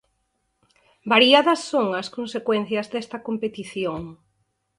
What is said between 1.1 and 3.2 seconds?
Variadas son as consecuencias desta